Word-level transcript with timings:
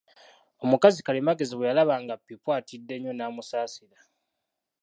Omukazi 0.63 0.99
Kalimagezi 1.05 1.53
bwe 1.55 1.69
yalaba 1.69 1.95
nga 2.03 2.15
Pipu 2.25 2.49
atidde 2.59 2.95
nnyo 2.97 3.11
n'amusaasira. 3.15 3.99